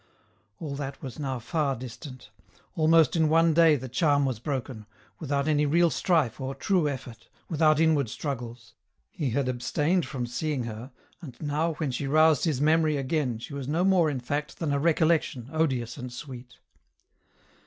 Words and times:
All 0.59 0.73
that 0.77 1.03
was 1.03 1.19
now 1.19 1.37
far 1.37 1.75
distant; 1.75 2.31
almost 2.75 3.15
in 3.15 3.29
one 3.29 3.53
day 3.53 3.75
the 3.75 3.87
charm 3.87 4.25
was 4.25 4.39
broken, 4.39 4.87
without 5.19 5.47
any 5.47 5.67
real 5.67 5.91
strife 5.91 6.41
or 6.41 6.55
true 6.55 6.89
effort, 6.89 7.27
without 7.49 7.79
inward 7.79 8.09
struggles; 8.09 8.73
he 9.11 9.29
had 9.29 9.47
abstained 9.47 10.07
from 10.07 10.25
seeing 10.25 10.63
her, 10.63 10.89
and 11.21 11.37
now 11.39 11.73
when 11.73 11.91
she 11.91 12.07
roused 12.07 12.45
his 12.45 12.59
memory 12.59 12.97
again 12.97 13.37
she 13.37 13.53
was 13.53 13.67
no 13.67 13.83
more 13.83 14.09
in 14.09 14.19
fact 14.19 14.57
than 14.57 14.73
a 14.73 14.79
recollection 14.79 15.47
odious 15.53 15.97
and 15.97 16.11
sweet. 16.11 16.55